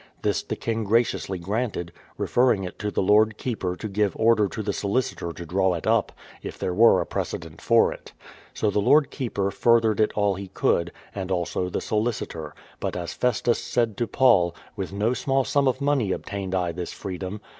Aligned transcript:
This 0.23 0.41
the 0.41 0.55
king 0.55 0.83
graciously 0.83 1.37
granted, 1.37 1.91
referring 2.17 2.63
it 2.63 2.79
to 2.79 2.89
the 2.89 3.03
Lord 3.03 3.37
Keeper 3.37 3.75
to 3.75 3.87
give 3.87 4.15
order 4.17 4.49
tp 4.49 4.65
the 4.65 4.73
solicitor 4.73 5.31
to 5.31 5.45
draw 5.45 5.75
it 5.75 5.85
up, 5.85 6.11
if 6.41 6.57
there 6.57 6.73
were 6.73 7.01
a 7.01 7.05
precedent 7.05 7.61
for 7.61 7.93
it. 7.93 8.11
So 8.51 8.71
THE 8.71 8.81
PLYTIIOUTH 8.81 8.83
SETTLEMENT 8.83 9.11
205 9.11 9.33
the 9.35 9.41
Lord 9.43 9.51
Keeper 9.51 9.51
furthered 9.51 9.99
it 9.99 10.13
all 10.15 10.33
he 10.33 10.47
could, 10.47 10.91
and 11.13 11.29
also 11.31 11.69
the 11.69 11.81
solicitor; 11.81 12.55
but 12.79 12.97
as 12.97 13.13
Festus 13.13 13.63
said 13.63 13.95
to 13.97 14.07
Paul: 14.07 14.55
With 14.75 14.91
no 14.91 15.13
small 15.13 15.43
sum 15.43 15.67
of 15.67 15.79
money 15.79 16.11
obtained 16.11 16.55
I 16.55 16.71
this 16.71 16.91
freedom. 16.91 17.39